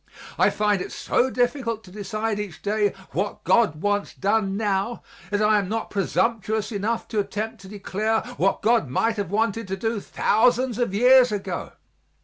I 0.39 0.49
find 0.49 0.81
it 0.81 0.91
so 0.91 1.29
difficult 1.29 1.83
to 1.83 1.91
decide 1.91 2.39
each 2.39 2.63
day 2.63 2.95
what 3.11 3.43
God 3.43 3.81
wants 3.83 4.15
done 4.15 4.57
now 4.57 5.03
that 5.29 5.43
I 5.43 5.59
am 5.59 5.69
not 5.69 5.91
presumptuous 5.91 6.71
enough 6.71 7.07
to 7.09 7.19
attempt 7.19 7.61
to 7.61 7.67
declare 7.67 8.21
what 8.37 8.63
God 8.63 8.89
might 8.89 9.17
have 9.17 9.29
wanted 9.29 9.67
to 9.67 9.77
do 9.77 9.99
thousands 9.99 10.79
of 10.79 10.95
years 10.95 11.31
ago. 11.31 11.73